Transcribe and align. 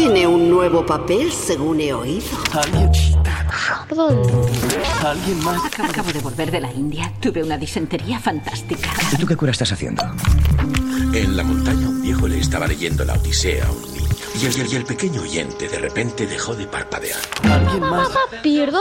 Tiene 0.00 0.26
un 0.26 0.48
nuevo 0.48 0.86
papel, 0.86 1.30
según 1.30 1.78
he 1.78 1.92
oído. 1.92 2.24
Alguien. 2.54 2.90
Perdón. 3.86 4.22
Alguien 5.04 5.44
más. 5.44 5.60
Acabo 5.78 6.10
de 6.10 6.20
volver 6.20 6.50
de 6.50 6.58
la 6.58 6.72
India. 6.72 7.12
Tuve 7.20 7.44
una 7.44 7.58
disentería 7.58 8.18
fantástica. 8.18 8.88
¿Y 9.12 9.16
tú 9.16 9.26
qué 9.26 9.36
cura 9.36 9.52
estás 9.52 9.72
haciendo? 9.72 10.02
En 11.12 11.36
la 11.36 11.44
montaña 11.44 11.86
un 11.90 12.00
viejo 12.00 12.26
le 12.26 12.38
estaba 12.38 12.66
leyendo 12.66 13.04
la 13.04 13.12
Odisea 13.12 13.66
a 13.66 13.70
un 13.70 13.89
Y 14.40 14.46
el, 14.46 14.72
y 14.72 14.76
el 14.76 14.84
pequeño 14.84 15.20
oyente 15.20 15.68
de 15.68 15.78
repente 15.78 16.26
dejó 16.26 16.54
de 16.54 16.66
parpadear. 16.66 17.20
Alguien 17.42 17.80
más. 17.80 18.08
¿Pierdo? 18.42 18.80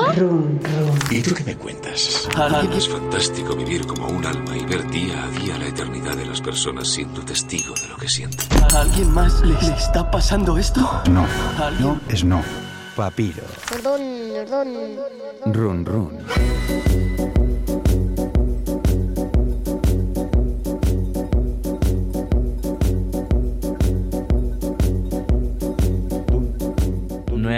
¿Y 1.10 1.22
tú 1.22 1.34
qué 1.34 1.44
me 1.44 1.58
cuentas? 1.58 2.30
Alguien. 2.36 2.72
Es 2.74 2.88
fantástico 2.88 3.56
vivir 3.56 3.86
como 3.86 4.08
un 4.08 4.26
alma 4.26 4.56
y 4.56 4.64
ver 4.66 4.90
día 4.90 5.24
a 5.24 5.28
día 5.32 5.58
la 5.58 5.68
eternidad 5.68 6.16
de 6.16 6.26
las 6.26 6.40
personas 6.40 6.88
siendo 6.88 7.22
testigo 7.26 7.74
de 7.82 7.88
lo 7.90 7.98
que 7.98 8.08
sienten. 8.08 8.48
¿Alguien 8.74 9.12
más 9.14 9.42
le, 9.42 9.54
le 9.62 9.74
está 9.76 10.10
pasando 10.10 10.58
esto? 10.58 10.80
No. 11.10 11.26
¿Alguien? 11.62 11.84
No 11.84 12.02
es 12.08 12.24
no. 12.24 12.42
Papiro. 12.96 13.44
Perdón, 13.70 14.02
perdón. 14.34 14.68
Run, 15.46 15.86
run. 15.86 17.09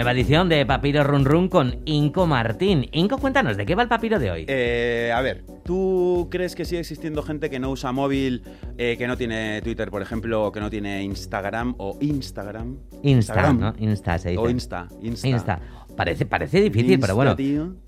Nueva 0.02 0.18
edición 0.18 0.48
de 0.48 0.66
Papiro 0.66 1.04
Run 1.04 1.24
Run 1.24 1.48
con 1.48 1.76
Inco 1.84 2.26
Martín. 2.26 2.88
Inco, 2.90 3.18
cuéntanos, 3.18 3.56
¿de 3.56 3.64
qué 3.64 3.76
va 3.76 3.84
el 3.84 3.88
papiro 3.88 4.18
de 4.18 4.32
hoy? 4.32 4.44
Eh, 4.48 5.12
a 5.14 5.20
ver, 5.20 5.44
¿tú 5.64 6.26
crees 6.28 6.56
que 6.56 6.64
sigue 6.64 6.80
existiendo 6.80 7.22
gente 7.22 7.48
que 7.48 7.60
no 7.60 7.70
usa 7.70 7.92
móvil, 7.92 8.42
eh, 8.78 8.96
que 8.98 9.06
no 9.06 9.16
tiene 9.16 9.62
Twitter, 9.62 9.92
por 9.92 10.02
ejemplo, 10.02 10.46
o 10.46 10.50
que 10.50 10.58
no 10.58 10.70
tiene 10.70 11.04
Instagram 11.04 11.76
o 11.78 11.98
Instagram? 12.00 12.78
Insta, 12.94 13.08
Instagram. 13.08 13.60
¿no? 13.60 13.74
Insta 13.78 14.18
se 14.18 14.30
dice. 14.30 14.40
O 14.42 14.50
Insta, 14.50 14.88
Insta. 15.02 15.28
Insta. 15.28 15.60
Parece, 15.96 16.26
parece 16.26 16.60
difícil, 16.60 16.94
Insta, 16.94 17.06
pero 17.06 17.14
bueno. 17.14 17.36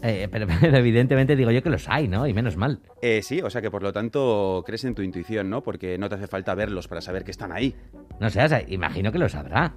eh, 0.01 0.29
pero, 0.31 0.47
pero 0.61 0.77
evidentemente 0.77 1.35
digo 1.35 1.51
yo 1.51 1.65
que 1.65 1.71
los 1.71 1.89
hay, 1.89 2.07
¿no? 2.07 2.29
Y 2.29 2.33
menos 2.33 2.57
mal. 2.57 2.79
Eh, 3.03 3.23
sí, 3.25 3.41
o 3.41 3.51
sea 3.51 3.61
que 3.61 3.73
por 3.73 3.83
lo 3.83 3.93
tanto 3.93 4.63
crees 4.65 4.85
en 4.85 4.95
tu 4.95 5.03
intuición, 5.03 5.51
¿no? 5.51 5.65
Porque 5.65 5.99
no 5.99 6.09
te 6.09 6.15
hace 6.15 6.29
falta 6.29 6.55
verlos 6.55 6.87
para 6.87 7.01
saber 7.01 7.25
que 7.25 7.33
están 7.33 7.51
ahí. 7.51 7.75
No 8.21 8.31
sé, 8.31 8.41
o 8.41 8.49
sea, 8.49 8.63
imagino 8.69 9.11
que 9.11 9.19
lo 9.19 9.29
sabrá. 9.29 9.75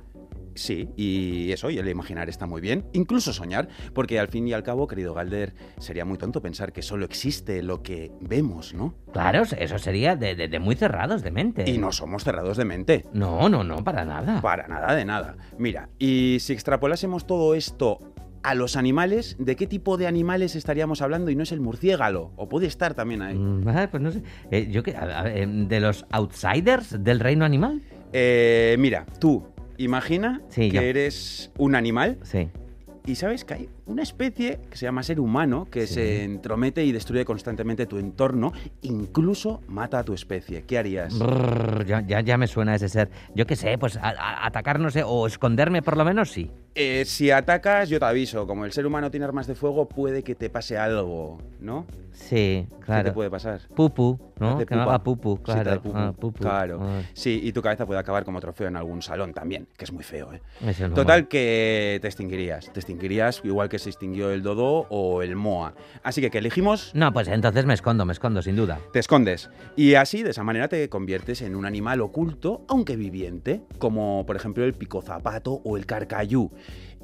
Sí, 0.57 0.89
y 0.97 1.51
eso, 1.51 1.69
y 1.69 1.77
el 1.77 1.87
imaginar 1.87 2.27
está 2.29 2.45
muy 2.47 2.59
bien, 2.61 2.85
incluso 2.93 3.31
soñar, 3.31 3.67
porque 3.93 4.19
al 4.19 4.27
fin 4.27 4.47
y 4.47 4.53
al 4.53 4.63
cabo, 4.63 4.87
querido 4.87 5.13
Galder, 5.13 5.53
sería 5.77 6.03
muy 6.03 6.17
tonto 6.17 6.41
pensar 6.41 6.73
que 6.73 6.81
solo 6.81 7.05
existe 7.05 7.61
lo 7.63 7.81
que 7.83 8.11
vemos, 8.21 8.73
¿no? 8.73 8.95
Claro, 9.13 9.43
eso 9.57 9.77
sería 9.77 10.15
de, 10.15 10.35
de- 10.35 10.47
de 10.47 10.59
muy 10.59 10.75
cerrados 10.75 11.21
de 11.23 11.31
mente. 11.31 11.63
Y 11.69 11.77
no 11.77 11.91
somos 11.91 12.23
cerrados 12.23 12.57
de 12.57 12.65
mente. 12.65 13.05
No, 13.13 13.47
no, 13.49 13.63
no, 13.63 13.83
para 13.83 14.03
nada. 14.03 14.41
Para 14.41 14.67
nada 14.67 14.93
de 14.95 15.05
nada. 15.05 15.37
Mira, 15.57 15.89
y 15.99 16.37
si 16.41 16.53
extrapolásemos 16.53 17.25
todo 17.27 17.53
esto 17.55 17.99
a 18.43 18.55
los 18.55 18.77
animales, 18.77 19.35
¿de 19.39 19.55
qué 19.55 19.67
tipo 19.67 19.97
de 19.97 20.07
animales 20.07 20.55
estaríamos 20.55 21.01
hablando? 21.01 21.29
Y 21.31 21.35
no 21.35 21.43
es 21.43 21.51
el 21.51 21.59
murciégalo, 21.59 22.31
o 22.37 22.47
puede 22.47 22.67
estar 22.67 22.93
también 22.93 23.21
ahí. 23.21 23.35
Mm, 23.37 23.67
ah, 23.67 23.87
pues 23.91 24.01
no 24.01 24.11
sé. 24.11 24.23
Eh, 24.51 24.67
yo 24.71 24.83
que, 24.83 24.95
em, 25.35 25.67
de 25.67 25.79
los 25.81 26.05
outsiders 26.11 27.03
del 27.03 27.19
reino 27.19 27.43
animal. 27.45 27.81
Eh, 28.13 28.75
mira, 28.79 29.05
tú, 29.19 29.45
imagina 29.77 30.41
Sí, 30.49 30.69
que 30.71 30.89
eres 30.89 31.51
un 31.57 31.75
animal 31.75 32.17
Sí. 32.23 32.49
y 33.05 33.15
sabes 33.15 33.45
que 33.45 33.53
hay 33.53 33.69
una 33.87 34.03
especie 34.03 34.59
que 34.69 34.77
se 34.77 34.85
llama 34.85 35.01
ser 35.03 35.19
humano 35.19 35.67
que 35.71 35.87
Sí. 35.87 35.95
se 35.95 36.23
entromete 36.23 36.83
y 36.85 36.91
destruye 36.91 37.25
constantemente 37.25 37.85
tu 37.85 37.97
entorno, 37.97 38.53
incluso 38.81 39.61
mata 39.67 39.99
a 39.99 40.03
tu 40.03 40.13
especie. 40.13 40.63
¿Qué 40.63 40.77
harías? 40.77 41.17
Brrr, 41.17 41.85
ya, 41.85 42.01
ya, 42.01 42.21
ya 42.21 42.37
me 42.37 42.47
suena 42.47 42.75
ese 42.75 42.89
ser. 42.89 43.09
Yo 43.35 43.45
qué 43.45 43.55
sé, 43.55 43.77
pues 43.77 43.97
a- 43.97 44.09
a- 44.09 44.45
atacar, 44.45 44.79
no 44.79 44.89
sé, 44.89 45.03
o 45.05 45.27
esconderme 45.27 45.81
por 45.81 45.97
lo 45.97 46.05
menos, 46.05 46.31
sí. 46.31 46.49
Eh, 46.79 47.05
si 47.05 47.31
atacas, 47.31 47.89
yo 47.89 47.97
te 47.97 48.05
aviso. 48.05 48.45
Como 48.45 48.63
el 48.65 48.71
ser 48.71 48.85
humano 48.85 49.09
tiene 49.09 49.25
armas 49.25 49.47
de 49.47 49.55
fuego, 49.55 49.87
puede 49.89 50.21
que 50.23 50.35
te 50.35 50.49
pase 50.51 50.77
algo, 50.77 51.39
¿no? 51.59 51.87
Sí, 52.11 52.67
¿Qué 52.69 52.85
claro. 52.85 53.03
te 53.05 53.11
puede 53.13 53.29
pasar? 53.31 53.61
Pupu, 53.75 54.19
¿no? 54.39 54.57
Que 54.59 54.73
haga 54.75 54.99
pupu, 55.03 55.37
Sí, 55.37 55.43
claro. 55.43 55.81
pupu. 55.81 55.97
ah, 55.97 56.13
pupu. 56.13 56.39
Claro. 56.39 56.79
Ah, 56.81 57.01
Sí, 57.13 57.39
y 57.43 57.51
tu 57.51 57.61
cabeza 57.63 57.85
puede 57.87 57.99
acabar 57.99 58.23
como 58.25 58.39
trofeo 58.39 58.67
en 58.67 58.75
algún 58.75 59.01
salón 59.01 59.33
también, 59.33 59.67
que 59.75 59.85
es 59.85 59.91
muy 59.91 60.03
feo, 60.03 60.31
¿eh? 60.33 60.41
Total 60.93 61.27
que 61.27 61.97
te 62.01 62.07
extinguirías. 62.07 62.71
Te 62.71 62.79
extinguirías 62.79 63.41
igual 63.43 63.69
que 63.69 63.76
se 63.79 63.89
extinguió 63.89 64.31
el 64.31 64.43
dodo 64.43 64.87
o 64.89 65.21
el 65.21 65.35
moa. 65.35 65.75
Así 66.03 66.21
que, 66.21 66.29
¿qué 66.29 66.37
elegimos? 66.39 66.91
No, 66.93 67.11
pues 67.13 67.27
entonces 67.27 67.65
me 67.65 67.73
escondo, 67.73 68.05
me 68.05 68.13
escondo, 68.13 68.41
sin 68.41 68.55
duda. 68.55 68.79
Te 68.93 68.99
escondes. 68.99 69.49
Y 69.75 69.95
así, 69.95 70.23
de 70.23 70.31
esa 70.31 70.43
manera, 70.43 70.67
te 70.67 70.89
conviertes 70.89 71.41
en 71.41 71.55
un 71.55 71.65
animal 71.65 72.01
oculto, 72.01 72.65
aunque 72.67 72.95
viviente, 72.95 73.61
como 73.79 74.25
por 74.25 74.35
ejemplo 74.35 74.63
el 74.63 74.73
picozapato 74.73 75.61
o 75.63 75.77
el 75.77 75.85
carcayú. 75.85 76.51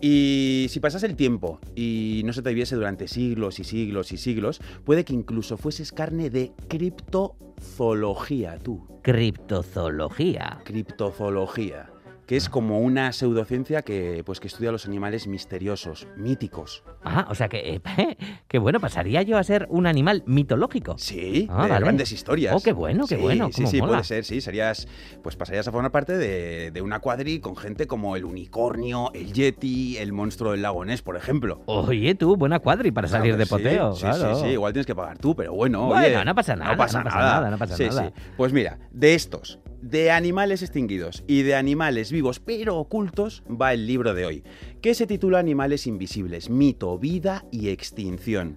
Y 0.02 0.68
si 0.70 0.82
pasas 0.82 1.04
el 1.04 1.16
tiempo 1.16 1.62
y 1.76 2.24
no 2.26 2.34
se 2.34 2.42
te 2.42 2.54
viese 2.54 2.76
durante 2.76 3.08
siglos 3.08 3.60
y 3.60 3.64
siglos 3.64 4.12
y 4.12 4.18
siglos, 4.18 4.60
puede 4.84 5.06
que 5.06 5.14
incluso 5.14 5.56
fueses 5.56 5.94
carne 5.94 6.30
de 6.30 6.52
criptozoología, 6.68 8.60
tú. 8.60 8.86
Criptozoología. 9.02 10.60
Criptozoología. 10.66 11.93
Que 12.34 12.38
es 12.38 12.50
como 12.50 12.80
una 12.80 13.14
pseudociencia 13.14 13.84
que, 13.84 14.24
pues, 14.26 14.40
que 14.40 14.48
estudia 14.48 14.72
los 14.72 14.88
animales 14.88 15.28
misteriosos, 15.28 16.08
míticos. 16.18 16.84
Ah, 17.04 17.28
o 17.30 17.36
sea 17.36 17.48
que, 17.48 17.76
eh, 17.76 17.82
que 18.48 18.58
bueno, 18.58 18.80
pasaría 18.80 19.22
yo 19.22 19.38
a 19.38 19.44
ser 19.44 19.68
un 19.70 19.86
animal 19.86 20.24
mitológico. 20.26 20.98
Sí, 20.98 21.48
Ah, 21.52 21.66
de 21.66 21.70
vale. 21.70 21.84
grandes 21.86 22.12
historias. 22.12 22.56
Oh, 22.56 22.60
qué 22.60 22.74
bueno, 22.74 23.06
qué 23.06 23.18
Sí, 23.18 23.22
bueno, 23.22 23.50
Sí, 23.52 23.68
sí, 23.68 23.78
mola. 23.78 23.92
puede 23.92 24.04
ser, 24.06 24.26
sí. 24.26 24.42
Serías, 24.42 24.88
pues 25.22 25.36
pasarías 25.36 25.68
a 25.68 25.72
formar 25.72 25.92
parte 25.92 26.18
de, 26.18 26.72
de 26.72 26.82
una 26.82 27.02
cuadri 27.02 27.40
con 27.40 27.56
gente 27.56 27.86
como 27.86 28.16
el 28.16 28.26
unicornio, 28.26 29.12
el 29.14 29.32
yeti, 29.32 29.98
el 29.98 30.12
monstruo 30.12 30.54
del 30.54 30.64
lago 30.64 30.84
Ness, 30.86 31.04
por 31.04 31.16
ejemplo. 31.16 31.62
Oye, 31.68 32.16
tú, 32.16 32.36
buena 32.36 32.58
cuadri 32.58 32.90
para 32.92 33.08
salir 33.08 33.38
de 33.38 33.46
sí, 33.46 33.50
poteo. 33.52 33.94
Sí, 33.94 34.02
claro. 34.06 34.36
sí, 34.38 34.42
sí, 34.46 34.48
igual 34.54 34.74
tienes 34.74 34.88
que 34.88 34.96
pagar 34.96 35.20
tú, 35.20 35.36
pero 35.36 35.54
bueno, 35.54 35.86
Bueno, 35.86 36.04
oye, 36.18 36.26
no 36.26 36.34
pasa 36.34 36.56
nada, 36.56 36.72
No 36.72 36.78
pasa 36.78 36.98
no 36.98 37.04
pasa 37.04 37.18
nada, 37.20 37.34
nada, 37.36 37.52
no 37.52 37.58
pasa 37.60 37.78
nada. 37.78 38.12
Pues 38.36 38.52
mira, 38.54 38.80
de 38.92 39.14
estos, 39.14 39.60
de 39.84 40.12
animales 40.12 40.62
extinguidos 40.62 41.24
y 41.28 41.42
de 41.42 41.56
animales 41.56 42.12
vivos 42.12 42.40
pero 42.40 42.78
ocultos, 42.78 43.44
va 43.50 43.74
el 43.74 43.86
libro 43.86 44.14
de 44.14 44.26
hoy, 44.26 44.44
que 44.82 44.94
se 44.96 45.06
titula 45.06 45.40
Animales 45.40 45.88
Invisibles, 45.88 46.50
mito, 46.50 46.98
vida 46.98 47.44
y 47.52 47.68
extinción. 47.68 48.56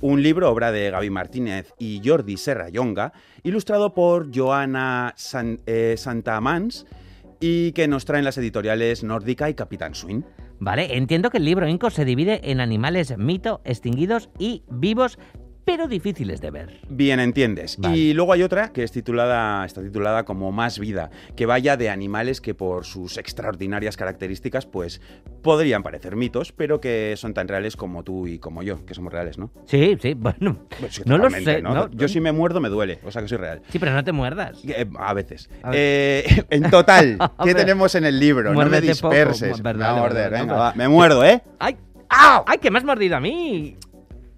Un 0.00 0.22
libro, 0.22 0.50
obra 0.50 0.72
de 0.72 0.90
Gaby 0.90 1.10
Martínez 1.10 1.74
y 1.78 2.00
Jordi 2.02 2.38
Serrayonga, 2.38 3.12
ilustrado 3.42 3.92
por 3.92 4.34
Joana 4.34 5.12
San- 5.16 5.60
eh, 5.66 5.94
Santamans 5.98 6.86
y 7.38 7.72
que 7.72 7.86
nos 7.86 8.06
traen 8.06 8.24
las 8.24 8.38
editoriales 8.38 9.04
Nórdica 9.04 9.50
y 9.50 9.54
Capitán 9.54 9.94
Swing. 9.94 10.22
Vale, 10.58 10.96
entiendo 10.96 11.28
que 11.28 11.38
el 11.38 11.44
libro 11.44 11.68
Inco 11.68 11.90
se 11.90 12.04
divide 12.04 12.50
en 12.50 12.60
animales 12.60 13.16
mito, 13.18 13.60
extinguidos 13.64 14.30
y 14.38 14.62
vivos, 14.70 15.18
pero 15.64 15.86
difíciles 15.88 16.40
de 16.40 16.50
ver. 16.50 16.80
Bien, 16.88 17.20
entiendes. 17.20 17.76
Vale. 17.78 17.96
Y 17.96 18.14
luego 18.14 18.32
hay 18.32 18.42
otra 18.42 18.72
que 18.72 18.82
es 18.82 18.92
titulada, 18.92 19.64
está 19.64 19.82
titulada 19.82 20.24
como 20.24 20.52
Más 20.52 20.78
vida, 20.78 21.10
que 21.36 21.46
vaya 21.46 21.76
de 21.76 21.88
animales 21.90 22.40
que 22.40 22.54
por 22.54 22.84
sus 22.84 23.16
extraordinarias 23.18 23.96
características, 23.96 24.66
pues 24.66 25.00
podrían 25.42 25.82
parecer 25.82 26.16
mitos, 26.16 26.52
pero 26.52 26.80
que 26.80 27.14
son 27.16 27.34
tan 27.34 27.48
reales 27.48 27.76
como 27.76 28.02
tú 28.04 28.26
y 28.26 28.38
como 28.38 28.62
yo, 28.62 28.84
que 28.86 28.94
somos 28.94 29.12
reales, 29.12 29.38
¿no? 29.38 29.50
Sí, 29.66 29.96
sí, 30.00 30.14
bueno. 30.14 30.58
Pues 30.80 30.94
sí, 30.96 31.02
no 31.06 31.18
lo 31.18 31.30
sé. 31.30 31.62
¿no? 31.62 31.74
no- 31.74 31.90
yo 31.90 32.08
si 32.08 32.20
me 32.20 32.32
muerdo 32.32 32.60
me 32.60 32.68
duele, 32.68 32.98
o 33.04 33.10
sea 33.10 33.22
que 33.22 33.28
soy 33.28 33.38
real. 33.38 33.62
Sí, 33.70 33.78
pero 33.78 33.92
no 33.92 34.04
te 34.04 34.12
muerdas. 34.12 34.60
Eh, 34.64 34.86
A 34.98 35.14
veces. 35.14 35.48
A. 35.62 35.70
Eh, 35.74 36.44
en 36.50 36.70
total, 36.70 37.18
¿qué 37.44 37.54
tenemos 37.54 37.94
en 37.94 38.04
el 38.04 38.18
libro? 38.18 38.52
No 38.52 38.58
me 38.60 38.66
poco, 38.66 38.80
disperses. 38.80 39.56
me 39.58 39.62
verdad, 39.62 40.30
venga, 40.30 40.54
va. 40.54 40.72
Me 40.74 40.88
muerdo, 40.88 41.24
¿eh? 41.24 41.42
¡Ay! 41.58 41.76
¡Au! 42.08 42.44
¡Ay, 42.46 42.58
que 42.58 42.70
me 42.70 42.78
has 42.78 42.84
mordido 42.84 43.16
a 43.16 43.20
mí! 43.20 43.76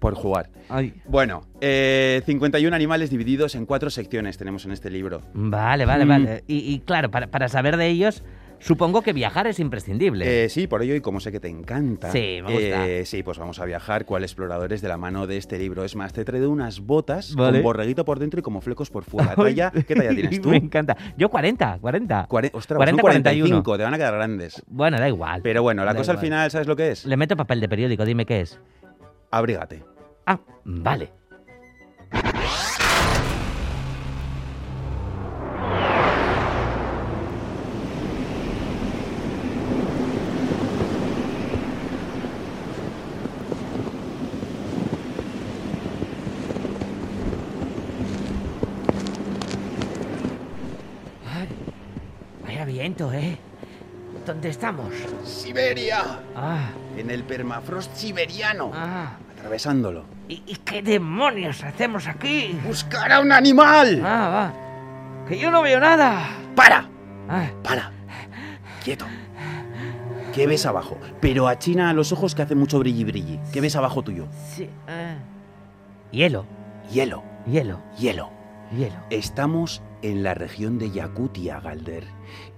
Por 0.05 0.13
jugar. 0.15 0.49
Ay. 0.69 0.93
Bueno, 1.07 1.41
eh, 1.61 2.21
51 2.27 2.75
animales 2.75 3.09
divididos 3.09 3.55
en 3.55 3.65
cuatro 3.65 3.89
secciones 3.89 4.37
tenemos 4.37 4.63
en 4.65 4.71
este 4.71 4.91
libro. 4.91 5.23
Vale, 5.33 5.85
vale, 5.85 6.05
Mm. 6.05 6.07
vale. 6.07 6.43
Y, 6.47 6.57
y 6.73 6.79
claro, 6.81 7.09
para, 7.09 7.25
para 7.27 7.47
saber 7.49 7.75
de 7.77 7.87
ellos, 7.87 8.23
supongo 8.59 9.01
que 9.01 9.13
viajar 9.13 9.47
es 9.47 9.59
imprescindible. 9.59 10.45
Eh, 10.45 10.49
sí, 10.49 10.67
por 10.67 10.83
ello, 10.83 10.93
y 10.93 11.01
como 11.01 11.19
sé 11.19 11.31
que 11.31 11.39
te 11.39 11.47
encanta. 11.47 12.11
Sí, 12.11 12.39
me 12.45 12.53
gusta. 12.53 12.87
eh, 12.87 13.05
sí, 13.05 13.23
pues 13.23 13.39
vamos 13.39 13.57
a 13.59 13.65
viajar 13.65 14.05
cual 14.05 14.21
exploradores 14.23 14.81
de 14.83 14.87
la 14.89 14.97
mano 14.97 15.25
de 15.25 15.37
este 15.37 15.57
libro. 15.57 15.83
Es 15.83 15.95
más, 15.95 16.13
te 16.13 16.21
he 16.21 16.25
traído 16.25 16.51
unas 16.51 16.81
botas 16.81 17.33
Vale. 17.33 17.57
con 17.57 17.63
borreguito 17.63 18.05
por 18.05 18.19
dentro 18.19 18.39
y 18.39 18.43
como 18.43 18.61
flecos 18.61 18.91
por 18.91 19.05
fuera. 19.05 19.33
Talla- 19.35 19.71
¿Qué 19.71 19.95
talla 19.95 20.09
tienes 20.13 20.39
tú? 20.39 20.49
Me 20.49 20.57
encanta. 20.57 20.95
Yo 21.17 21.29
40, 21.29 21.79
40. 21.81 22.27
Cuare- 22.27 22.51
ostras, 22.53 22.77
40, 22.77 22.91
son 22.91 23.01
45, 23.01 23.63
41. 23.63 23.77
te 23.77 23.83
van 23.83 23.93
a 23.95 23.97
quedar 23.97 24.13
grandes. 24.13 24.61
Bueno, 24.67 24.99
da 24.99 25.07
igual. 25.07 25.41
Pero 25.41 25.63
bueno, 25.63 25.83
la 25.83 25.93
Da 25.93 25.97
cosa 25.97 26.11
al 26.11 26.19
final, 26.19 26.51
¿sabes 26.51 26.67
lo 26.67 26.75
que 26.75 26.91
es? 26.91 27.05
Le 27.05 27.17
meto 27.17 27.35
papel 27.35 27.59
de 27.59 27.67
periódico, 27.69 28.05
dime 28.05 28.25
qué 28.27 28.41
es. 28.41 28.59
Abrígate. 29.31 29.83
Ah, 30.25 30.39
vale. 30.65 31.11
Viento, 52.65 53.11
¿eh? 53.13 53.37
¿Dónde 54.25 54.49
estamos? 54.49 54.87
¡Siberia! 55.23 56.19
Ah, 56.35 56.69
En 56.97 57.09
el 57.11 57.23
permafrost 57.23 57.95
siberiano. 57.95 58.71
ah. 58.73 59.17
Atravesándolo. 59.37 60.03
¿Y, 60.27 60.41
y 60.47 60.55
qué 60.65 60.81
demonios 60.81 61.63
hacemos 61.63 62.07
aquí? 62.07 62.57
¡Buscar 62.65 63.11
a 63.11 63.19
un 63.19 63.31
animal! 63.31 64.01
Ah, 64.03 64.29
va. 64.29 65.25
Que 65.27 65.37
yo 65.39 65.51
no 65.51 65.61
veo 65.61 65.79
nada. 65.79 66.27
¡Para! 66.55 66.89
Ah, 67.29 67.47
¡Para! 67.63 67.91
Quieto. 68.83 69.05
¿Qué 70.33 70.47
ves 70.47 70.65
abajo? 70.65 70.97
Pero 71.21 71.47
achina 71.47 71.93
los 71.93 72.11
ojos 72.11 72.35
que 72.35 72.41
hace 72.41 72.55
mucho 72.55 72.79
brilli 72.79 73.03
brilli. 73.03 73.39
¿Qué 73.53 73.61
ves 73.61 73.75
abajo 73.75 74.01
tuyo? 74.03 74.27
sí. 74.55 74.69
ah. 74.87 75.15
Hielo, 76.11 76.45
Hielo, 76.91 77.23
hielo, 77.47 77.81
hielo. 77.97 78.29
hielo. 78.77 78.95
Estamos 79.09 79.81
en 80.01 80.23
la 80.23 80.33
región 80.33 80.77
de 80.77 80.91
Yakutia, 80.91 81.59
Galder. 81.59 82.03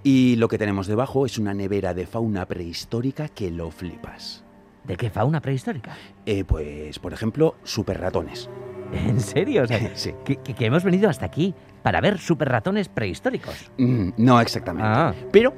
Y 0.04 0.36
lo 0.36 0.48
que 0.48 0.58
tenemos 0.58 0.86
debajo 0.86 1.24
es 1.26 1.38
una 1.38 1.54
nevera 1.54 1.94
de 1.94 2.06
fauna 2.06 2.46
prehistórica 2.46 3.28
que 3.28 3.50
lo 3.50 3.70
flipas. 3.70 4.44
¿De 4.88 4.96
qué 4.96 5.10
fauna 5.10 5.40
prehistórica? 5.40 5.92
Eh, 6.26 6.44
pues, 6.44 6.98
por 6.98 7.12
ejemplo, 7.12 7.54
super 7.62 8.00
ratones. 8.00 8.48
¿En 8.92 9.20
serio? 9.20 9.62
O 9.64 9.66
sea, 9.66 9.78
Sí. 9.94 10.14
que, 10.24 10.36
que- 10.36 10.54
que 10.54 10.64
hemos 10.66 10.82
venido 10.82 11.08
hasta 11.10 11.26
aquí 11.26 11.54
para 11.82 12.00
ver 12.00 12.18
super 12.18 12.48
ratones 12.48 12.88
prehistóricos. 12.88 13.70
Mm, 13.78 14.10
no 14.16 14.40
exactamente. 14.40 14.88
Ah. 14.88 15.14
Pero 15.30 15.52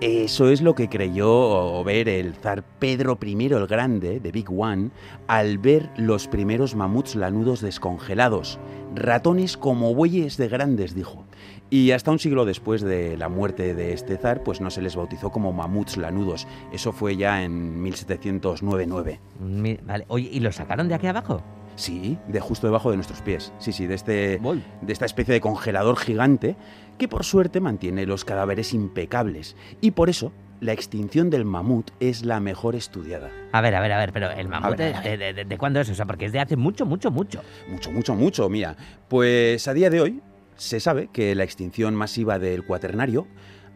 eso 0.00 0.48
es 0.50 0.60
lo 0.62 0.74
que 0.74 0.88
creyó 0.88 1.84
ver 1.84 2.08
el 2.08 2.34
zar 2.34 2.64
Pedro 2.80 3.16
I 3.24 3.46
el 3.52 3.66
Grande, 3.68 4.18
de 4.18 4.32
Big 4.32 4.50
One, 4.50 4.90
al 5.28 5.58
ver 5.58 5.90
los 5.96 6.26
primeros 6.26 6.74
mamuts 6.74 7.14
lanudos 7.14 7.60
descongelados. 7.60 8.58
Ratones 8.94 9.56
como 9.56 9.94
bueyes 9.94 10.36
de 10.36 10.48
grandes, 10.48 10.94
dijo. 10.94 11.24
Y 11.70 11.92
hasta 11.92 12.10
un 12.10 12.18
siglo 12.18 12.44
después 12.44 12.82
de 12.82 13.16
la 13.16 13.28
muerte 13.30 13.74
de 13.74 13.94
este 13.94 14.18
zar, 14.18 14.42
pues 14.42 14.60
no 14.60 14.70
se 14.70 14.82
les 14.82 14.94
bautizó 14.96 15.30
como 15.30 15.52
mamuts 15.52 15.96
lanudos. 15.96 16.46
Eso 16.72 16.92
fue 16.92 17.16
ya 17.16 17.42
en 17.42 17.82
1709-9. 17.82 19.18
Mi- 19.40 19.78
Vale. 19.82 20.04
Oye, 20.08 20.28
¿y 20.30 20.40
los 20.40 20.56
sacaron 20.56 20.88
de 20.88 20.94
aquí 20.94 21.06
abajo? 21.06 21.42
Sí, 21.74 22.18
de 22.28 22.40
justo 22.40 22.66
debajo 22.66 22.90
de 22.90 22.96
nuestros 22.96 23.22
pies. 23.22 23.52
Sí, 23.58 23.72
sí, 23.72 23.86
de 23.86 23.94
este 23.94 24.36
Voy. 24.42 24.62
de 24.82 24.92
esta 24.92 25.06
especie 25.06 25.32
de 25.32 25.40
congelador 25.40 25.96
gigante 25.96 26.56
que 26.98 27.08
por 27.08 27.24
suerte 27.24 27.60
mantiene 27.60 28.04
los 28.04 28.26
cadáveres 28.26 28.74
impecables. 28.74 29.56
Y 29.80 29.92
por 29.92 30.10
eso 30.10 30.32
la 30.62 30.72
extinción 30.72 31.28
del 31.28 31.44
mamut 31.44 31.90
es 32.00 32.24
la 32.24 32.38
mejor 32.40 32.76
estudiada. 32.76 33.30
A 33.52 33.60
ver, 33.60 33.74
a 33.74 33.80
ver, 33.80 33.90
a 33.92 33.98
ver, 33.98 34.12
pero 34.12 34.30
el 34.30 34.48
mamut, 34.48 34.76
ver, 34.78 34.94
a 34.94 35.00
de, 35.02 35.16
de- 35.18 35.32
de- 35.34 35.44
de 35.44 35.58
cuándo 35.58 35.80
es? 35.80 35.90
O 35.90 35.94
sea, 35.94 36.06
porque 36.06 36.26
es 36.26 36.32
de 36.32 36.38
hace 36.40 36.56
mucho, 36.56 36.86
mucho, 36.86 37.10
mucho. 37.10 37.42
Mucho, 37.68 37.90
mucho, 37.90 38.14
mucho, 38.14 38.48
mira. 38.48 38.76
Pues 39.08 39.66
a 39.66 39.74
día 39.74 39.90
de 39.90 40.00
hoy 40.00 40.22
se 40.56 40.78
sabe 40.78 41.08
que 41.12 41.34
la 41.34 41.42
extinción 41.42 41.94
masiva 41.96 42.38
del 42.38 42.64
cuaternario 42.64 43.26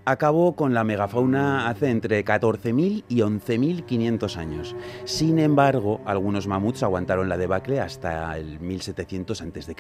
acabó 0.07 0.57
con 0.57 0.73
la 0.73 0.85
megafauna 0.85 1.69
hace 1.69 1.91
entre 1.91 2.25
14.000 2.25 3.05
y 3.09 3.17
11.500 3.19 4.37
años. 4.37 4.75
Sin 5.05 5.39
embargo, 5.39 6.01
algunos 6.07 6.47
mamuts 6.47 6.83
aguantaron 6.83 7.29
la 7.29 7.37
debacle 7.37 7.81
hasta 7.81 8.37
el 8.39 8.61
1700 8.61 9.43
a.C. 9.43 9.77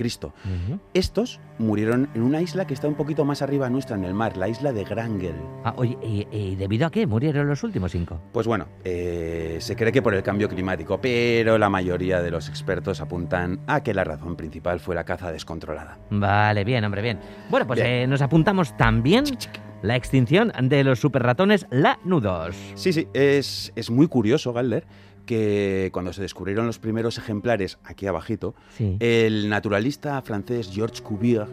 Estos 0.94 1.40
murieron 1.58 2.08
en 2.14 2.22
una 2.22 2.42
isla 2.42 2.66
que 2.66 2.74
está 2.74 2.88
un 2.88 2.94
poquito 2.94 3.24
más 3.24 3.40
arriba 3.40 3.70
nuestra 3.70 3.96
en 3.96 4.04
el 4.04 4.14
mar, 4.14 4.36
la 4.36 4.48
isla 4.48 4.72
de 4.72 4.84
Grangel. 4.84 5.36
Ah, 5.64 5.74
oye, 5.76 5.96
¿y, 6.02 6.26
y 6.30 6.56
debido 6.56 6.86
a 6.86 6.90
qué 6.90 7.06
murieron 7.06 7.46
los 7.48 7.62
últimos 7.62 7.92
cinco? 7.92 8.20
Pues 8.32 8.46
bueno, 8.46 8.66
eh, 8.84 9.56
se 9.60 9.76
cree 9.76 9.92
que 9.92 10.02
por 10.02 10.14
el 10.14 10.22
cambio 10.22 10.48
climático, 10.48 11.00
pero 11.00 11.56
la 11.56 11.68
mayoría 11.70 12.20
de 12.20 12.30
los 12.30 12.48
expertos 12.48 13.00
apuntan 13.00 13.60
a 13.66 13.82
que 13.82 13.94
la 13.94 14.04
razón 14.04 14.36
principal 14.36 14.80
fue 14.80 14.94
la 14.96 15.04
caza 15.04 15.30
descontrolada. 15.30 15.98
Vale, 16.10 16.64
bien, 16.64 16.84
hombre, 16.84 17.02
bien. 17.02 17.18
Bueno, 17.48 17.66
pues 17.66 17.78
Bien. 17.80 17.90
eh, 17.92 18.06
nos 18.06 18.22
apuntamos 18.22 18.76
también 18.76 19.24
la 19.82 19.96
extinción 19.96 20.52
de 20.62 20.84
los 20.84 20.98
superratones 21.00 21.66
lanudos. 21.70 22.56
Sí, 22.74 22.92
sí, 22.92 23.08
es, 23.14 23.72
es 23.76 23.90
muy 23.90 24.08
curioso, 24.08 24.52
Galder, 24.52 24.84
que 25.26 25.90
cuando 25.92 26.12
se 26.12 26.22
descubrieron 26.22 26.66
los 26.66 26.78
primeros 26.78 27.18
ejemplares 27.18 27.78
aquí 27.84 28.06
abajito, 28.06 28.54
Sí. 28.76 28.96
el 29.00 29.48
naturalista 29.48 30.20
francés 30.22 30.70
Georges 30.72 31.02
Cuvier, 31.02 31.46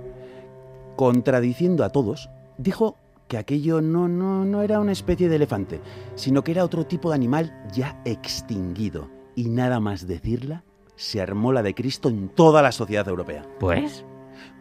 contradiciendo 0.96 1.84
a 1.84 1.90
todos, 1.90 2.30
dijo 2.58 2.98
que 3.28 3.38
aquello 3.38 3.82
no, 3.82 4.08
no, 4.08 4.46
no 4.46 4.62
era 4.62 4.80
una 4.80 4.92
especie 4.92 5.28
de 5.30 5.38
elefante, 5.38 5.80
sino 6.16 6.44
que 6.44 6.52
era 6.52 6.64
otro 6.64 6.86
tipo 6.86 7.10
de 7.10 7.16
animal 7.16 7.54
ya 7.74 8.00
extinguido. 8.06 9.10
Y 9.36 9.50
nada 9.50 9.80
más 9.80 10.06
decirla, 10.06 10.64
se 10.96 11.20
armó 11.22 11.52
la 11.52 11.64
de 11.64 11.74
Cristo 11.74 12.10
en 12.10 12.30
toda 12.30 12.62
la 12.62 12.72
sociedad 12.72 13.08
europea. 13.08 13.44
Pues. 13.60 14.06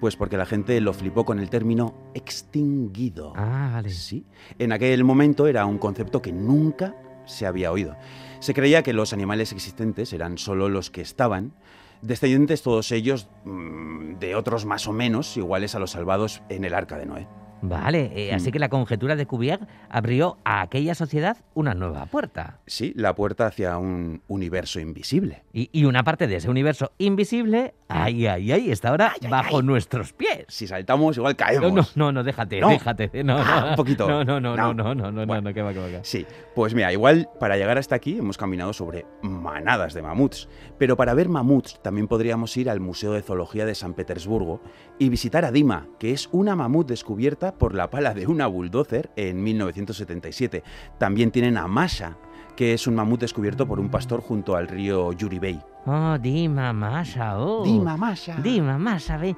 Pues 0.00 0.16
porque 0.16 0.36
la 0.36 0.46
gente 0.46 0.80
lo 0.80 0.92
flipó 0.92 1.24
con 1.24 1.38
el 1.38 1.50
término 1.50 1.94
extinguido. 2.14 3.32
Ah, 3.36 3.70
vale. 3.74 3.90
Sí. 3.90 4.26
En 4.58 4.72
aquel 4.72 5.04
momento 5.04 5.46
era 5.46 5.66
un 5.66 5.78
concepto 5.78 6.20
que 6.22 6.32
nunca 6.32 6.96
se 7.24 7.46
había 7.46 7.70
oído. 7.72 7.96
Se 8.40 8.54
creía 8.54 8.82
que 8.82 8.92
los 8.92 9.12
animales 9.12 9.52
existentes 9.52 10.12
eran 10.12 10.38
solo 10.38 10.68
los 10.68 10.90
que 10.90 11.00
estaban, 11.00 11.54
descendientes 12.02 12.62
todos 12.62 12.90
ellos 12.92 13.28
mm, 13.44 14.18
de 14.18 14.34
otros 14.34 14.66
más 14.66 14.86
o 14.88 14.92
menos 14.92 15.36
iguales 15.36 15.74
a 15.74 15.78
los 15.78 15.92
salvados 15.92 16.42
en 16.48 16.64
el 16.64 16.74
arca 16.74 16.98
de 16.98 17.06
Noé. 17.06 17.28
Vale, 17.62 18.10
eh, 18.14 18.34
así 18.34 18.48
Mm. 18.48 18.52
que 18.52 18.58
la 18.58 18.68
conjetura 18.68 19.16
de 19.16 19.24
Cuvier 19.26 19.60
abrió 19.88 20.38
a 20.44 20.60
aquella 20.62 20.94
sociedad 20.94 21.36
una 21.54 21.74
nueva 21.74 22.06
puerta. 22.06 22.58
Sí, 22.66 22.92
la 22.96 23.14
puerta 23.14 23.46
hacia 23.46 23.78
un 23.78 24.20
universo 24.28 24.80
invisible. 24.80 25.44
Y, 25.52 25.70
y 25.72 25.84
una 25.84 26.02
parte 26.02 26.26
de 26.26 26.36
ese 26.36 26.50
universo 26.50 26.92
invisible, 26.98 27.74
ay, 27.88 28.26
ay, 28.26 28.50
ay, 28.52 28.70
está 28.70 28.88
ahora 28.90 29.14
bajo 29.30 29.62
nuestros 29.62 30.12
pies. 30.12 30.44
Si 30.48 30.66
saltamos, 30.66 31.16
igual 31.16 31.34
No, 31.34 31.36
caemos. 31.36 31.72
no, 31.72 32.06
no, 32.06 32.12
no, 32.12 32.24
déjate, 32.24 32.60
No. 32.60 32.68
déjate. 32.68 33.22
No, 33.24 33.38
Ah, 33.38 33.60
no, 33.64 33.70
un 33.70 33.76
poquito. 33.76 34.08
No, 34.08 34.24
no, 34.24 34.40
no, 34.40 34.56
no, 34.56 34.74
No. 34.74 34.74
no, 34.74 34.94
no, 34.94 34.94
no, 34.94 35.12
no, 35.12 35.26
Bueno. 35.26 35.42
no, 35.48 35.54
que 35.54 35.62
va, 35.62 35.72
que 35.72 35.78
va, 35.78 35.86
que 35.86 35.96
va. 35.98 36.04
Sí, 36.04 36.26
pues 36.54 36.74
mira, 36.74 36.92
igual 36.92 37.28
para 37.38 37.56
llegar 37.56 37.78
hasta 37.78 37.94
aquí 37.94 38.18
hemos 38.18 38.36
caminado 38.36 38.72
sobre 38.72 39.06
manadas 39.22 39.94
de 39.94 40.02
mamuts, 40.02 40.48
pero 40.78 40.96
para 40.96 41.14
ver 41.14 41.28
mamuts 41.28 41.80
también 41.82 42.08
podríamos 42.08 42.56
ir 42.56 42.68
al 42.68 42.80
Museo 42.80 43.12
de 43.12 43.22
Zoología 43.22 43.66
de 43.66 43.74
San 43.76 43.94
Petersburgo 43.94 44.60
y 44.98 45.08
visitar 45.08 45.44
a 45.44 45.52
Dima, 45.52 45.86
que 46.00 46.12
es 46.12 46.28
una 46.32 46.56
mamut 46.56 46.88
descubierta 46.88 47.51
por 47.58 47.74
la 47.74 47.90
pala 47.90 48.14
de 48.14 48.26
una 48.26 48.46
bulldozer 48.46 49.10
en 49.16 49.42
1977. 49.42 50.62
También 50.98 51.30
tienen 51.30 51.56
a 51.56 51.66
Masha, 51.66 52.16
que 52.56 52.74
es 52.74 52.86
un 52.86 52.94
mamut 52.94 53.20
descubierto 53.20 53.66
por 53.66 53.80
un 53.80 53.88
pastor 53.90 54.20
junto 54.20 54.56
al 54.56 54.68
río 54.68 55.12
Yuri 55.12 55.38
Bay. 55.38 55.60
Oh, 55.84 56.16
Dima 56.16 56.72
Masha, 56.72 57.38
oh. 57.40 57.64
Dima 57.64 57.96
Masha. 57.96 58.36
Dima 58.40 58.78
Masha, 58.78 59.16
ve. 59.16 59.34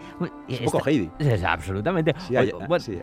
Es 0.46 0.60
un 0.60 0.66
poco 0.66 0.86
Heidi. 0.90 1.10
Es, 1.18 1.42
absolutamente. 1.42 2.14
Sí, 2.18 2.36
hay- 2.36 2.50
bueno, 2.68 2.80
sí, 2.80 2.98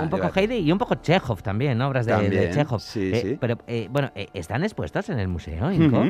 un 0.00 0.08
poco. 0.10 0.30
Heidi 0.32 0.58
y 0.58 0.70
un 0.70 0.78
poco 0.78 0.94
Chekhov 0.96 1.42
también, 1.42 1.76
¿no? 1.78 1.88
obras 1.88 2.06
de, 2.06 2.28
de 2.30 2.50
Chekhov. 2.50 2.80
sí, 2.80 3.10
Eh, 3.12 3.20
sí. 3.20 3.36
Pero, 3.40 3.58
eh, 3.66 3.88
bueno, 3.90 4.12
eh, 4.14 4.28
¿están 4.32 4.62
expuestos 4.62 5.08
en 5.08 5.18
el 5.18 5.26
museo, 5.26 5.72
Inco? 5.72 6.04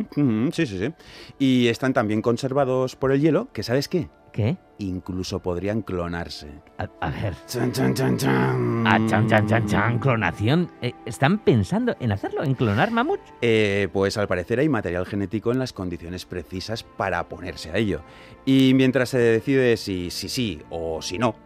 Sí, 0.52 0.66
sí, 0.66 0.78
sí. 0.78 0.92
Y 1.38 1.68
están 1.68 1.94
también 1.94 2.20
conservados 2.20 2.96
por 2.96 3.12
el 3.12 3.20
hielo, 3.22 3.48
que 3.52 3.62
¿sabes 3.62 3.88
qué? 3.88 4.08
¿Qué? 4.34 4.56
Incluso 4.78 5.38
podrían 5.38 5.82
clonarse. 5.82 6.48
A, 6.76 6.88
a 7.00 7.10
ver. 7.10 7.36
Chan, 7.46 7.70
chan, 7.70 7.94
chan, 7.94 8.18
chan. 8.18 8.84
Ah, 8.84 8.98
chan, 9.08 9.28
chan, 9.28 9.46
chan, 9.46 9.68
chan, 9.68 9.98
clonación. 10.00 10.72
Eh, 10.82 10.92
¿Están 11.06 11.38
pensando 11.38 11.94
en 12.00 12.10
hacerlo, 12.10 12.42
en 12.42 12.54
clonar 12.54 12.90
mamuts? 12.90 13.32
Eh, 13.42 13.86
pues 13.92 14.18
al 14.18 14.26
parecer 14.26 14.58
hay 14.58 14.68
material 14.68 15.06
genético 15.06 15.52
en 15.52 15.60
las 15.60 15.72
condiciones 15.72 16.26
precisas 16.26 16.82
para 16.82 17.28
ponerse 17.28 17.70
a 17.70 17.76
ello. 17.76 18.00
Y 18.44 18.72
mientras 18.74 19.10
se 19.10 19.18
decide 19.18 19.76
si 19.76 20.10
sí 20.10 20.28
sí 20.28 20.60
o 20.68 21.00
si 21.00 21.16
no, 21.16 21.36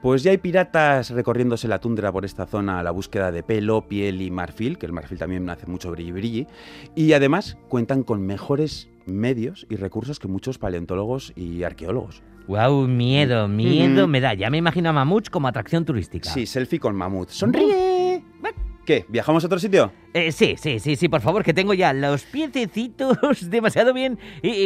pues 0.00 0.22
ya 0.22 0.30
hay 0.30 0.38
piratas 0.38 1.10
recorriéndose 1.10 1.68
la 1.68 1.80
tundra 1.80 2.10
por 2.10 2.24
esta 2.24 2.46
zona 2.46 2.80
a 2.80 2.82
la 2.82 2.92
búsqueda 2.92 3.30
de 3.30 3.42
pelo, 3.42 3.88
piel 3.88 4.22
y 4.22 4.30
marfil, 4.30 4.78
que 4.78 4.86
el 4.86 4.92
marfil 4.94 5.18
también 5.18 5.50
hace 5.50 5.66
mucho 5.66 5.90
brilli 5.90 6.12
brilli, 6.12 6.46
y 6.94 7.12
además 7.12 7.58
cuentan 7.68 8.04
con 8.04 8.24
mejores 8.24 8.88
medios 9.04 9.66
y 9.68 9.76
recursos 9.76 10.18
que 10.18 10.28
muchos 10.28 10.56
paleontólogos 10.56 11.34
y 11.36 11.62
arqueólogos. 11.62 12.22
Wow, 12.48 12.88
miedo, 12.88 13.46
miedo 13.46 14.04
Ujú. 14.04 14.08
me 14.08 14.20
da. 14.20 14.32
Ya 14.32 14.48
me 14.48 14.56
imagino 14.56 14.88
a 14.88 14.92
mamuts 14.94 15.28
como 15.28 15.48
atracción 15.48 15.84
turística. 15.84 16.30
Sí, 16.30 16.46
selfie 16.46 16.80
con 16.80 16.96
mamut. 16.96 17.28
¡Sonríe! 17.28 18.24
¿Qué? 18.86 19.04
¿Viajamos 19.06 19.44
a 19.44 19.48
otro 19.48 19.58
sitio? 19.58 19.92
Eh, 20.14 20.32
sí, 20.32 20.54
sí, 20.58 20.78
sí, 20.78 20.96
sí, 20.96 21.10
por 21.10 21.20
favor, 21.20 21.44
que 21.44 21.52
tengo 21.52 21.74
ya 21.74 21.92
los 21.92 22.22
piececitos 22.24 23.18
demasiado 23.50 23.92
bien 23.92 24.18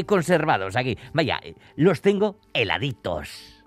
conservados 0.06 0.76
aquí. 0.76 0.96
Vaya, 1.12 1.40
eh, 1.42 1.56
los 1.74 2.00
tengo 2.02 2.38
heladitos. 2.54 3.64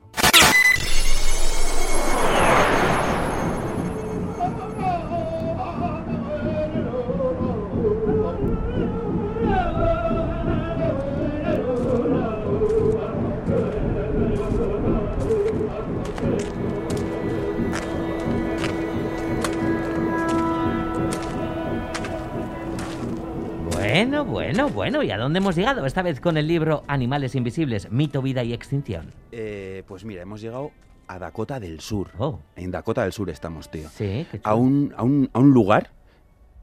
Bueno, 24.55 24.69
bueno, 24.69 25.03
¿y 25.03 25.12
a 25.12 25.17
dónde 25.17 25.39
hemos 25.39 25.57
llegado? 25.57 25.85
Esta 25.85 26.01
vez 26.01 26.21
con 26.21 26.38
el 26.38 26.47
libro 26.47 26.85
Animales 26.88 27.35
Invisibles, 27.35 27.91
Mito, 27.91 28.21
Vida 28.21 28.41
y 28.41 28.53
Extinción. 28.53 29.12
Eh, 29.33 29.83
pues 29.85 30.05
mira, 30.05 30.21
hemos 30.21 30.39
llegado 30.39 30.71
a 31.07 31.19
Dakota 31.19 31.59
del 31.59 31.81
Sur. 31.81 32.12
Oh, 32.17 32.39
En 32.55 32.71
Dakota 32.71 33.03
del 33.03 33.12
Sur 33.12 33.29
estamos, 33.29 33.69
tío. 33.69 33.89
sí, 33.89 34.25
qué 34.31 34.39
chulo. 34.39 34.41
A 34.50 34.55
un, 34.55 34.93
a 34.95 35.03
un, 35.03 35.29
a 35.33 35.39
un 35.39 35.51
lugar 35.51 35.91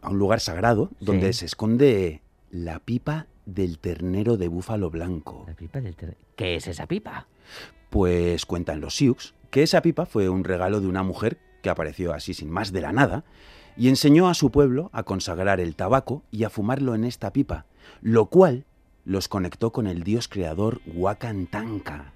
a 0.01 0.09
un 0.09 0.19
lugar 0.19 0.41
sagrado 0.41 0.91
donde 1.01 1.35
se 1.35 1.45
esconde 1.45 2.23
la 2.51 2.79
pipa 2.79 3.27
del 3.45 3.79
ternero 3.79 4.39
de 4.39 4.49
búfalo 4.49 4.89
blanco. 4.89 5.45
La 5.47 5.53
pipa 5.55 5.83
del 5.83 5.95
ter- 5.95 6.17
¿Qué 6.35 6.57
es 6.57 6.67
esa 6.69 6.87
pipa? 6.87 7.27
Pues 7.91 8.47
cuentan 8.47 8.81
los 8.81 8.97
Sioux 8.97 9.35
que 9.51 9.63
esa 9.63 9.83
pipa 9.83 10.07
fue 10.07 10.31
un 10.31 10.45
regalo 10.45 10.81
de 10.81 10.87
una 10.87 11.03
mujer 11.03 11.37
que 11.61 11.69
apareció 11.69 12.15
así 12.15 12.33
sin 12.33 12.49
más 12.51 12.73
de 12.73 12.81
la 12.81 12.91
nada 12.93 13.25
y 13.77 13.89
enseñó 13.91 14.29
a 14.31 14.35
su 14.35 14.51
pueblo 14.51 14.89
a 14.95 15.03
consagrar 15.03 15.61
el 15.61 15.77
tabaco 15.77 16.23
y 16.31 16.45
a 16.45 16.51
fumarlo 16.51 16.95
en 16.95 17.05
esta 17.05 17.33
pipa, 17.33 17.67
lo 18.01 18.27
cual 18.27 18.65
los 19.05 19.29
conectó 19.29 19.73
con 19.73 19.87
el 19.87 20.03
dios 20.03 20.29
creador 20.29 20.81
Wakantanka. 20.87 22.13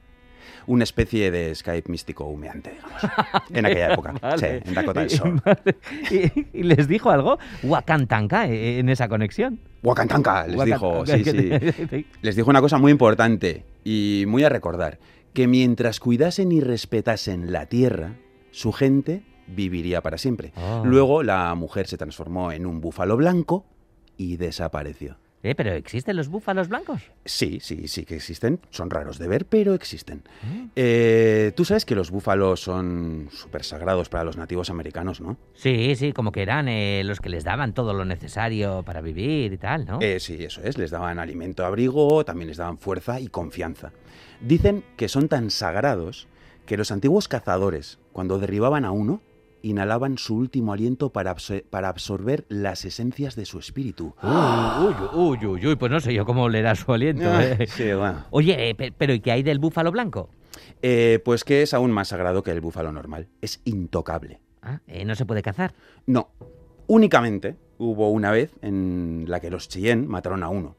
Una 0.68 0.84
especie 0.84 1.30
de 1.30 1.54
Skype 1.54 1.90
místico 1.90 2.24
humeante, 2.24 2.72
digamos. 2.72 3.02
En 3.50 3.66
aquella 3.66 3.92
época. 3.92 4.14
Vale. 4.20 4.60
Sí, 4.62 4.68
en 4.68 4.74
Dakota 4.74 5.00
del 5.00 5.10
Sur. 5.10 5.42
Vale. 5.44 5.76
¿Y, 6.10 6.58
y 6.60 6.62
les 6.62 6.88
dijo 6.88 7.10
algo? 7.10 7.38
Wakantanka 7.62 8.48
eh, 8.48 8.78
en 8.78 8.88
esa 8.88 9.08
conexión. 9.08 9.60
Wakantanka, 9.82 10.46
les 10.46 10.64
dijo, 10.64 11.06
sí, 11.06 11.24
sí. 11.24 11.50
sí. 11.90 12.06
Les 12.22 12.34
dijo 12.34 12.50
una 12.50 12.60
cosa 12.60 12.78
muy 12.78 12.90
importante 12.90 13.64
y 13.84 14.24
muy 14.26 14.42
a 14.42 14.48
recordar, 14.48 14.98
que 15.32 15.46
mientras 15.46 16.00
cuidasen 16.00 16.50
y 16.50 16.60
respetasen 16.60 17.52
la 17.52 17.66
tierra, 17.66 18.14
su 18.50 18.72
gente 18.72 19.22
viviría 19.46 20.02
para 20.02 20.18
siempre. 20.18 20.52
Ah. 20.56 20.82
Luego 20.84 21.22
la 21.22 21.54
mujer 21.54 21.86
se 21.86 21.96
transformó 21.96 22.50
en 22.50 22.66
un 22.66 22.80
búfalo 22.80 23.16
blanco 23.16 23.64
y 24.16 24.36
desapareció. 24.36 25.18
Eh, 25.46 25.54
pero 25.54 25.72
¿existen 25.72 26.16
los 26.16 26.28
búfalos 26.28 26.68
blancos? 26.68 27.02
Sí, 27.24 27.58
sí, 27.60 27.86
sí 27.86 28.04
que 28.04 28.16
existen. 28.16 28.58
Son 28.70 28.90
raros 28.90 29.18
de 29.18 29.28
ver, 29.28 29.46
pero 29.46 29.74
existen. 29.74 30.24
Mm. 30.42 30.64
Eh, 30.74 31.52
Tú 31.54 31.64
sabes 31.64 31.84
que 31.84 31.94
los 31.94 32.10
búfalos 32.10 32.60
son 32.60 33.28
súper 33.30 33.62
sagrados 33.62 34.08
para 34.08 34.24
los 34.24 34.36
nativos 34.36 34.70
americanos, 34.70 35.20
¿no? 35.20 35.36
Sí, 35.54 35.94
sí, 35.94 36.12
como 36.12 36.32
que 36.32 36.42
eran 36.42 36.68
eh, 36.68 37.02
los 37.04 37.20
que 37.20 37.28
les 37.28 37.44
daban 37.44 37.74
todo 37.74 37.94
lo 37.94 38.04
necesario 38.04 38.82
para 38.82 39.00
vivir 39.00 39.52
y 39.52 39.58
tal, 39.58 39.86
¿no? 39.86 40.00
Sí, 40.18 40.42
eso 40.44 40.62
es. 40.64 40.78
Les 40.78 40.90
daban 40.90 41.20
alimento, 41.20 41.64
abrigo, 41.64 42.24
también 42.24 42.48
les 42.48 42.56
daban 42.56 42.78
fuerza 42.78 43.20
y 43.20 43.28
confianza. 43.28 43.92
Dicen 44.40 44.82
que 44.96 45.08
son 45.08 45.28
tan 45.28 45.50
sagrados 45.50 46.26
que 46.66 46.76
los 46.76 46.90
antiguos 46.90 47.28
cazadores, 47.28 48.00
cuando 48.12 48.40
derribaban 48.40 48.84
a 48.84 48.90
uno, 48.90 49.20
inhalaban 49.68 50.18
su 50.18 50.34
último 50.36 50.72
aliento 50.72 51.10
para, 51.10 51.34
absor- 51.34 51.64
para 51.68 51.88
absorber 51.88 52.44
las 52.48 52.84
esencias 52.84 53.36
de 53.36 53.44
su 53.44 53.58
espíritu. 53.58 54.14
Uy, 54.22 54.94
uy, 55.14 55.46
uy, 55.46 55.66
uy, 55.66 55.76
pues 55.76 55.90
no 55.92 56.00
sé 56.00 56.12
yo 56.14 56.24
cómo 56.24 56.48
leerá 56.48 56.74
su 56.74 56.92
aliento. 56.92 57.24
Ah, 57.28 57.44
eh. 57.44 57.66
sí, 57.66 57.92
bueno. 57.92 58.24
Oye, 58.30 58.70
eh, 58.70 58.74
pe- 58.74 58.92
pero 58.96 59.12
¿y 59.14 59.20
qué 59.20 59.32
hay 59.32 59.42
del 59.42 59.58
búfalo 59.58 59.90
blanco? 59.92 60.28
Eh, 60.82 61.20
pues 61.24 61.44
que 61.44 61.62
es 61.62 61.74
aún 61.74 61.90
más 61.90 62.08
sagrado 62.08 62.42
que 62.42 62.50
el 62.50 62.60
búfalo 62.60 62.92
normal. 62.92 63.28
Es 63.40 63.60
intocable. 63.64 64.40
Ah, 64.62 64.80
eh, 64.86 65.04
no 65.04 65.14
se 65.14 65.26
puede 65.26 65.42
cazar. 65.42 65.74
No, 66.06 66.30
únicamente 66.86 67.56
hubo 67.78 68.10
una 68.10 68.30
vez 68.30 68.52
en 68.62 69.24
la 69.28 69.40
que 69.40 69.50
los 69.50 69.68
Cheyenne 69.68 70.06
mataron 70.06 70.42
a 70.42 70.48
uno. 70.48 70.76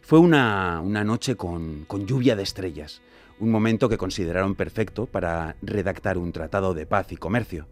Fue 0.00 0.18
una, 0.18 0.80
una 0.82 1.04
noche 1.04 1.36
con, 1.36 1.84
con 1.86 2.06
lluvia 2.06 2.34
de 2.36 2.42
estrellas, 2.42 3.00
un 3.38 3.50
momento 3.50 3.88
que 3.88 3.96
consideraron 3.98 4.54
perfecto 4.54 5.06
para 5.06 5.56
redactar 5.62 6.18
un 6.18 6.32
tratado 6.32 6.74
de 6.74 6.86
paz 6.86 7.12
y 7.12 7.16
comercio, 7.16 7.66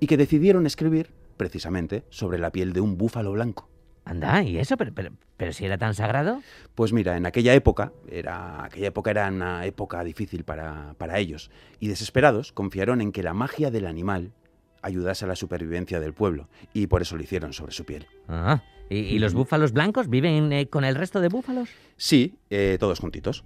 y 0.00 0.06
que 0.06 0.16
decidieron 0.16 0.66
escribir 0.66 1.12
precisamente 1.36 2.04
sobre 2.10 2.38
la 2.38 2.50
piel 2.50 2.72
de 2.72 2.80
un 2.80 2.96
búfalo 2.96 3.32
blanco. 3.32 3.68
Anda, 4.04 4.42
¿y 4.42 4.58
eso? 4.58 4.76
Pero, 4.76 4.92
pero, 4.94 5.10
pero 5.36 5.52
si 5.52 5.64
era 5.64 5.78
tan 5.78 5.94
sagrado. 5.94 6.40
Pues 6.76 6.92
mira, 6.92 7.16
en 7.16 7.26
aquella 7.26 7.54
época, 7.54 7.92
era, 8.08 8.64
aquella 8.64 8.88
época 8.88 9.10
era 9.10 9.28
una 9.28 9.66
época 9.66 10.04
difícil 10.04 10.44
para, 10.44 10.94
para 10.96 11.18
ellos, 11.18 11.50
y 11.80 11.88
desesperados 11.88 12.52
confiaron 12.52 13.00
en 13.00 13.10
que 13.10 13.24
la 13.24 13.34
magia 13.34 13.70
del 13.70 13.86
animal 13.86 14.32
ayudase 14.80 15.24
a 15.24 15.28
la 15.28 15.34
supervivencia 15.34 15.98
del 15.98 16.14
pueblo, 16.14 16.48
y 16.72 16.86
por 16.86 17.02
eso 17.02 17.16
lo 17.16 17.22
hicieron 17.24 17.52
sobre 17.52 17.72
su 17.72 17.84
piel. 17.84 18.06
Ah, 18.28 18.62
¿y, 18.88 18.98
y 18.98 19.18
los 19.18 19.34
búfalos 19.34 19.72
blancos 19.72 20.08
viven 20.08 20.52
eh, 20.52 20.68
con 20.68 20.84
el 20.84 20.94
resto 20.94 21.20
de 21.20 21.28
búfalos? 21.28 21.68
Sí, 21.96 22.38
eh, 22.50 22.76
todos 22.78 23.00
juntitos. 23.00 23.42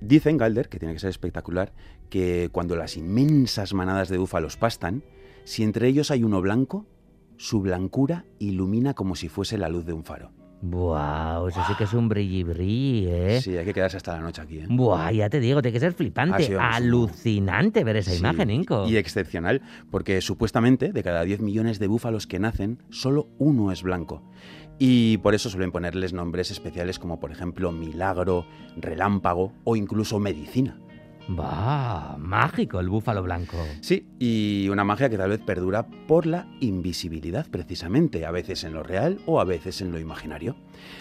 Dicen, 0.00 0.38
Galder, 0.38 0.70
que 0.70 0.78
tiene 0.78 0.94
que 0.94 1.00
ser 1.00 1.10
espectacular, 1.10 1.74
que 2.08 2.48
cuando 2.50 2.76
las 2.76 2.96
inmensas 2.96 3.74
manadas 3.74 4.08
de 4.08 4.16
búfalos 4.16 4.56
pastan, 4.56 5.02
si 5.44 5.62
entre 5.62 5.88
ellos 5.88 6.10
hay 6.10 6.24
uno 6.24 6.40
blanco, 6.40 6.86
su 7.36 7.60
blancura 7.60 8.24
ilumina 8.38 8.94
como 8.94 9.14
si 9.14 9.28
fuese 9.28 9.58
la 9.58 9.68
luz 9.68 9.86
de 9.86 9.92
un 9.92 10.04
faro. 10.04 10.32
Buah, 10.60 11.48
eso 11.48 11.62
sí 11.68 11.74
que 11.78 11.84
es 11.84 11.92
un 11.92 12.08
brilli 12.08 12.44
¿eh? 13.08 13.40
Sí, 13.40 13.56
hay 13.56 13.64
que 13.64 13.72
quedarse 13.72 13.96
hasta 13.96 14.14
la 14.16 14.20
noche 14.20 14.42
aquí. 14.42 14.58
¿eh? 14.58 14.66
Buah, 14.68 15.12
ya 15.12 15.30
te 15.30 15.38
digo, 15.38 15.62
tiene 15.62 15.72
que 15.72 15.78
ser 15.78 15.92
flipante, 15.92 16.56
alucinante 16.58 17.84
ver 17.84 17.98
esa 17.98 18.10
Sí, 18.10 18.18
imagen, 18.18 18.50
Inco. 18.50 18.88
Y 18.88 18.96
excepcional, 18.96 19.62
porque 19.90 20.20
supuestamente 20.20 20.92
de 20.92 21.02
cada 21.04 21.22
10 21.22 21.42
millones 21.42 21.78
de 21.78 21.86
búfalos 21.86 22.26
que 22.26 22.40
nacen, 22.40 22.82
solo 22.90 23.28
uno 23.38 23.70
es 23.70 23.84
blanco. 23.84 24.22
Y 24.80 25.18
por 25.18 25.34
eso 25.36 25.48
suelen 25.48 25.70
ponerles 25.70 26.12
nombres 26.12 26.50
especiales 26.50 26.98
como 26.98 27.20
por 27.20 27.30
ejemplo 27.30 27.70
milagro, 27.70 28.44
relámpago 28.76 29.52
o 29.62 29.76
incluso 29.76 30.18
medicina. 30.18 30.76
Bah, 31.28 32.16
mágico 32.18 32.80
el 32.80 32.88
búfalo 32.88 33.22
blanco. 33.22 33.58
Sí, 33.82 34.06
y 34.18 34.68
una 34.70 34.82
magia 34.82 35.10
que 35.10 35.18
tal 35.18 35.28
vez 35.28 35.40
perdura 35.40 35.86
por 36.06 36.24
la 36.24 36.48
invisibilidad 36.60 37.46
precisamente, 37.50 38.24
a 38.24 38.30
veces 38.30 38.64
en 38.64 38.72
lo 38.72 38.82
real 38.82 39.20
o 39.26 39.38
a 39.38 39.44
veces 39.44 39.82
en 39.82 39.92
lo 39.92 39.98
imaginario. 39.98 40.56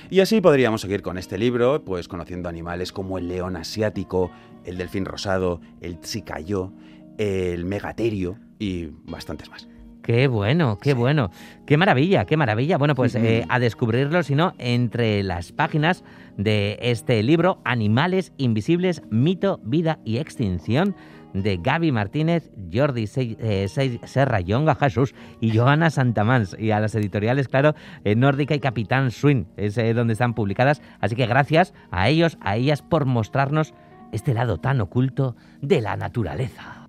Y 0.10 0.20
así 0.20 0.42
podríamos 0.42 0.82
seguir 0.82 1.02
con 1.02 1.18
este 1.18 1.38
libro, 1.38 1.86
pues 1.86 2.10
conociendo 2.10 2.50
animales 2.50 2.92
como 2.92 3.18
el 3.18 3.30
león 3.30 3.56
asiático, 3.56 4.30
el 4.66 4.78
delfín 4.78 5.06
rosado, 5.06 5.62
el 5.80 6.00
tzicayó, 6.00 6.74
el 7.18 7.64
megaterio 7.64 8.38
y 8.60 8.88
bastantes 9.06 9.50
más. 9.50 9.70
Qué 10.08 10.28
bueno, 10.30 10.78
qué 10.82 10.94
bueno. 10.94 11.32
Qué 11.66 11.76
maravilla, 11.76 12.24
qué 12.24 12.38
maravilla. 12.38 12.78
Bueno, 12.78 12.96
pues 12.96 13.14
eh, 13.16 13.44
a 13.50 13.60
descubrirlo, 13.60 14.24
si 14.24 14.36
no, 14.36 14.54
entre 14.58 15.22
las 15.22 15.52
páginas 15.52 16.06
de 16.38 16.80
este 16.82 17.22
libro, 17.24 17.60
Animales 17.66 18.32
Invisibles, 18.38 19.02
Mito, 19.10 19.60
Vida 19.66 20.00
y 20.06 20.20
Extinción, 20.20 20.96
de 21.34 21.58
Gaby 21.58 21.92
Martínez, 21.92 22.50
Jordi 22.74 23.04
eh, 23.18 23.66
Se- 23.68 24.00
Serra, 24.08 24.40
Yonga 24.40 24.76
Jesús 24.76 25.14
y 25.42 25.54
Joana 25.58 25.90
Santamans. 25.90 26.56
Y 26.58 26.72
a 26.72 26.80
las 26.80 26.96
editoriales, 26.96 27.50
claro, 27.50 27.76
eh, 28.06 28.16
Nórdica 28.16 28.56
y 28.56 28.62
Capitán 28.62 29.12
Swing, 29.12 29.44
es 29.58 29.78
eh, 29.78 29.94
donde 29.94 30.14
están 30.14 30.34
publicadas. 30.36 30.82
Así 31.02 31.18
que 31.18 31.26
gracias 31.26 31.74
a 31.92 32.08
ellos, 32.08 32.38
a 32.40 32.56
ellas, 32.56 32.82
por 32.82 33.04
mostrarnos 33.04 33.74
este 34.14 34.34
lado 34.34 34.58
tan 34.58 34.80
oculto 34.80 35.36
de 35.62 35.82
la 35.82 35.98
naturaleza. 35.98 36.88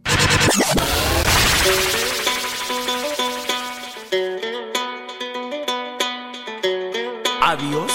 Adiós. 7.59 7.88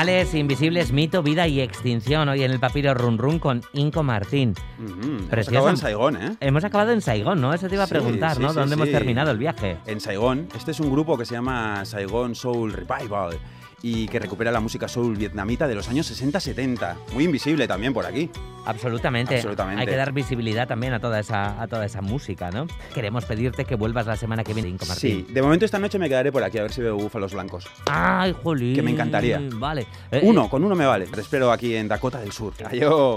Animales 0.00 0.32
invisibles, 0.32 0.92
mito, 0.92 1.22
vida 1.22 1.46
y 1.46 1.60
extinción. 1.60 2.26
Hoy 2.30 2.42
en 2.42 2.50
el 2.50 2.58
papiro 2.58 2.94
Run 2.94 3.18
Run 3.18 3.38
con 3.38 3.60
Inco 3.74 4.02
Martín. 4.02 4.54
Ujú, 4.78 5.28
hemos 5.30 5.46
acabado 5.46 5.68
en 5.68 5.76
Saigón, 5.76 6.16
¿eh? 6.16 6.36
Hemos 6.40 6.64
acabado 6.64 6.92
en 6.92 7.02
Saigón, 7.02 7.38
¿no? 7.38 7.52
Eso 7.52 7.68
te 7.68 7.74
iba 7.74 7.84
a 7.84 7.86
preguntar, 7.86 8.36
sí, 8.36 8.42
¿no? 8.42 8.48
sí, 8.48 8.54
¿Dónde 8.54 8.76
hemos 8.76 8.90
terminado 8.90 9.30
el 9.30 9.36
viaje? 9.36 9.76
En 9.84 10.00
Saigón. 10.00 10.48
Este 10.56 10.70
es 10.70 10.80
un 10.80 10.90
grupo 10.90 11.18
que 11.18 11.26
se 11.26 11.34
llama 11.34 11.84
Saigon 11.84 12.34
Soul 12.34 12.72
Revival. 12.72 13.38
Y 13.82 14.08
que 14.08 14.18
recupera 14.18 14.50
la 14.52 14.60
música 14.60 14.88
soul 14.88 15.16
vietnamita 15.16 15.66
de 15.68 15.74
los 15.74 15.88
años 15.88 16.10
60-70. 16.10 16.96
Muy 17.12 17.24
invisible 17.24 17.66
también 17.66 17.92
por 17.92 18.06
aquí. 18.06 18.30
Absolutamente. 18.66 19.36
Absolutamente. 19.36 19.80
Hay 19.80 19.86
que 19.86 19.96
dar 19.96 20.12
visibilidad 20.12 20.68
también 20.68 20.92
a 20.92 21.00
toda 21.00 21.18
esa, 21.20 21.60
a 21.60 21.66
toda 21.66 21.86
esa 21.86 22.02
música, 22.02 22.50
¿no? 22.50 22.66
Queremos 22.94 23.24
pedirte 23.24 23.64
que 23.64 23.74
vuelvas 23.74 24.06
la 24.06 24.16
semana 24.16 24.44
que 24.44 24.52
viene, 24.54 24.68
Inco 24.68 24.84
Martín. 24.86 25.24
Sí, 25.26 25.32
de 25.32 25.42
momento 25.42 25.64
esta 25.64 25.78
noche 25.78 25.98
me 25.98 26.08
quedaré 26.08 26.30
por 26.30 26.44
aquí 26.44 26.58
a 26.58 26.62
ver 26.62 26.72
si 26.72 26.82
veo 26.82 26.96
búfalos 26.96 27.32
blancos. 27.32 27.66
Ay, 27.90 28.34
jolín. 28.42 28.74
Que 28.74 28.82
me 28.82 28.90
encantaría. 28.90 29.40
Vale. 29.54 29.86
Eh, 30.10 30.20
Uno, 30.22 30.48
con 30.50 30.62
uno 30.62 30.74
me 30.74 30.84
vale. 30.86 31.06
Te 31.06 31.20
espero 31.20 31.50
aquí 31.50 31.74
en 31.74 31.88
Dakota 31.88 32.20
del 32.20 32.32
Sur. 32.32 32.52
Adiós. 32.64 33.00